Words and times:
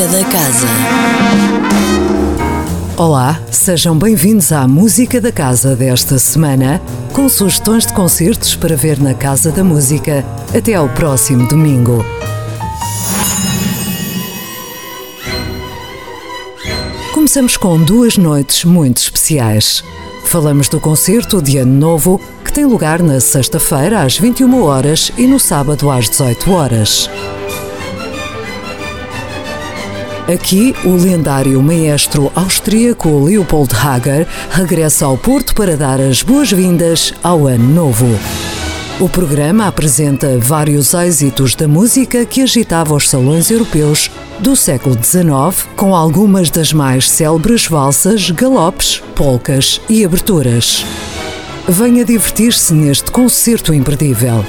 Música 0.00 0.16
da 0.16 0.24
Casa. 0.30 0.66
Olá, 2.96 3.38
sejam 3.50 3.98
bem-vindos 3.98 4.50
à 4.50 4.66
Música 4.66 5.20
da 5.20 5.30
Casa 5.30 5.76
desta 5.76 6.18
semana, 6.18 6.80
com 7.12 7.28
sugestões 7.28 7.84
de 7.84 7.92
concertos 7.92 8.56
para 8.56 8.74
ver 8.76 8.98
na 8.98 9.12
Casa 9.12 9.52
da 9.52 9.62
Música 9.62 10.24
até 10.56 10.72
ao 10.72 10.88
próximo 10.88 11.46
domingo. 11.48 12.02
Começamos 17.12 17.58
com 17.58 17.78
duas 17.78 18.16
noites 18.16 18.64
muito 18.64 19.02
especiais. 19.02 19.84
Falamos 20.24 20.70
do 20.70 20.80
concerto 20.80 21.42
de 21.42 21.58
Ano 21.58 21.74
Novo, 21.74 22.18
que 22.42 22.50
tem 22.50 22.64
lugar 22.64 23.02
na 23.02 23.20
sexta-feira 23.20 24.00
às 24.00 24.16
21 24.16 24.62
horas 24.62 25.12
e 25.18 25.26
no 25.26 25.38
sábado 25.38 25.90
às 25.90 26.08
18 26.08 26.52
horas. 26.52 27.10
Aqui, 30.32 30.72
o 30.84 30.94
lendário 30.94 31.60
maestro 31.60 32.30
austríaco 32.36 33.24
Leopold 33.24 33.74
Hager 33.74 34.28
regressa 34.48 35.06
ao 35.06 35.18
Porto 35.18 35.56
para 35.56 35.76
dar 35.76 36.00
as 36.00 36.22
boas-vindas 36.22 37.12
ao 37.20 37.48
Ano 37.48 37.68
Novo. 37.74 38.06
O 39.00 39.08
programa 39.08 39.66
apresenta 39.66 40.38
vários 40.38 40.94
êxitos 40.94 41.56
da 41.56 41.66
música 41.66 42.24
que 42.24 42.42
agitava 42.42 42.94
os 42.94 43.08
salões 43.08 43.50
europeus 43.50 44.08
do 44.38 44.54
século 44.54 44.94
XIX, 44.94 45.66
com 45.74 45.96
algumas 45.96 46.48
das 46.48 46.72
mais 46.72 47.10
célebres 47.10 47.66
valsas, 47.66 48.30
galopes, 48.30 49.02
polcas 49.16 49.80
e 49.88 50.04
aberturas. 50.04 50.86
Venha 51.66 52.04
divertir-se 52.04 52.72
neste 52.72 53.10
concerto 53.10 53.74
imperdível. 53.74 54.44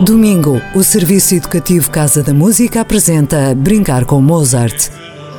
Domingo, 0.00 0.60
o 0.74 0.84
Serviço 0.84 1.34
Educativo 1.34 1.90
Casa 1.90 2.22
da 2.22 2.32
Música 2.32 2.82
apresenta 2.82 3.54
Brincar 3.54 4.04
com 4.04 4.20
Mozart, 4.20 4.90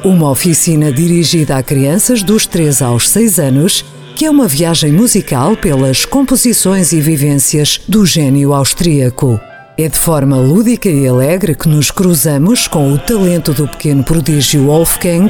uma 0.03 0.29
oficina 0.29 0.91
dirigida 0.91 1.57
a 1.57 1.63
crianças 1.63 2.23
dos 2.23 2.45
3 2.45 2.81
aos 2.81 3.07
6 3.07 3.39
anos, 3.39 3.85
que 4.15 4.25
é 4.25 4.29
uma 4.29 4.47
viagem 4.47 4.91
musical 4.91 5.55
pelas 5.55 6.05
composições 6.05 6.91
e 6.91 6.99
vivências 6.99 7.79
do 7.87 8.05
gênio 8.05 8.51
austríaco. 8.51 9.39
É 9.77 9.87
de 9.87 9.97
forma 9.97 10.37
lúdica 10.37 10.89
e 10.89 11.07
alegre 11.07 11.53
que 11.53 11.69
nos 11.69 11.91
cruzamos 11.91 12.67
com 12.67 12.91
o 12.91 12.97
talento 12.97 13.53
do 13.53 13.67
pequeno 13.67 14.03
prodígio 14.03 14.65
Wolfgang 14.65 15.29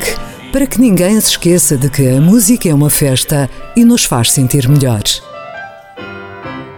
para 0.52 0.66
que 0.66 0.80
ninguém 0.80 1.20
se 1.20 1.32
esqueça 1.32 1.78
de 1.78 1.90
que 1.90 2.08
a 2.08 2.22
música 2.22 2.70
é 2.70 2.74
uma 2.74 2.90
festa 2.90 3.50
e 3.76 3.84
nos 3.84 4.06
faz 4.06 4.32
sentir 4.32 4.68
melhores. 4.68 5.22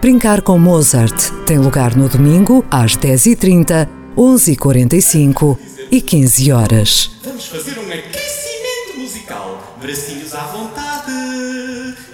Brincar 0.01 0.41
com 0.41 0.57
Mozart 0.57 1.31
tem 1.45 1.57
lugar 1.59 1.95
no 1.95 2.07
domingo 2.07 2.65
às 2.71 2.95
10h30, 2.95 3.87
11h45 4.17 5.57
e 5.91 6.01
15 6.01 6.51
horas. 6.51 7.11
Vamos 7.23 7.47
fazer 7.47 7.77
um 7.79 7.91
aquecimento 7.91 8.97
musical. 8.97 9.77
Bracinhos 9.81 10.33
à 10.33 10.43
vontade. 10.47 11.11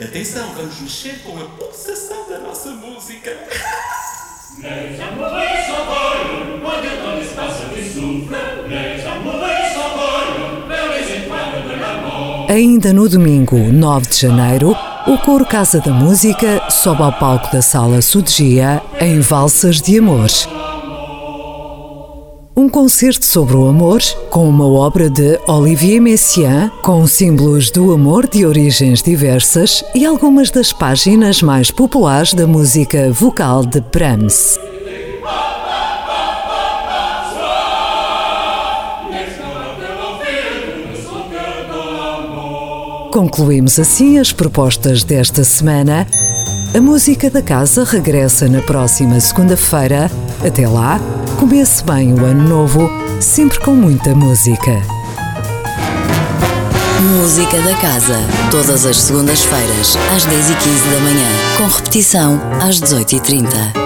Atenção, 0.03 0.53
vamos 0.56 0.80
mexer 0.81 1.19
com 1.23 1.38
a 1.40 1.45
pulsação 1.45 2.30
da 2.30 2.40
nossa 2.40 2.72
música. 2.72 3.31
Ainda 12.56 12.94
no 12.94 13.09
domingo, 13.09 13.58
9 13.58 14.08
de 14.08 14.17
janeiro, 14.17 14.73
o 15.06 15.17
Coro 15.17 15.46
Casa 15.46 15.81
da 15.81 15.91
Música 15.91 16.62
sobe 16.69 17.02
ao 17.02 17.12
palco 17.12 17.52
da 17.52 17.62
Sala 17.62 18.02
Sudgia 18.02 18.81
em 18.97 19.19
Valsas 19.19 19.81
de 19.81 19.97
Amor. 19.97 20.29
Um 22.56 22.69
concerto 22.69 23.25
sobre 23.25 23.57
o 23.57 23.68
amor, 23.68 24.02
com 24.29 24.47
uma 24.47 24.66
obra 24.66 25.09
de 25.09 25.38
Olivier 25.50 26.00
Messiaen, 26.00 26.72
com 26.81 27.06
símbolos 27.06 27.69
do 27.69 27.91
amor 27.91 28.25
de 28.25 28.46
origens 28.46 29.03
diversas 29.03 29.84
e 29.94 30.06
algumas 30.06 30.50
das 30.50 30.72
páginas 30.72 31.41
mais 31.41 31.69
populares 31.69 32.34
da 32.34 32.47
música 32.47 33.12
vocal 33.12 33.66
de 33.66 33.81
Brahms. 33.81 34.58
Concluímos 43.16 43.80
assim 43.80 44.20
as 44.20 44.34
propostas 44.34 45.06
desta 45.06 45.42
semana. 45.46 46.06
A 46.76 46.81
música 46.81 47.30
da 47.30 47.42
casa 47.42 47.86
regressa 47.86 48.50
na 48.50 48.62
próxima 48.62 49.18
segunda-feira. 49.22 50.12
Até 50.46 50.68
lá, 50.68 51.00
comece 51.40 51.81
bem 51.86 52.14
o 52.14 52.26
ano 52.26 52.46
novo, 52.46 52.90
sempre 53.22 53.58
com 53.62 53.72
muita 53.72 54.14
música. 54.14 54.81
Música 57.18 57.58
da 57.62 57.74
Casa. 57.78 58.20
Todas 58.52 58.86
as 58.86 58.98
segundas-feiras, 58.98 59.97
às 60.14 60.26
10h15 60.26 60.92
da 60.92 61.00
manhã. 61.00 61.28
Com 61.56 61.68
repetição, 61.68 62.42
às 62.59 62.82
18h30. 62.82 63.84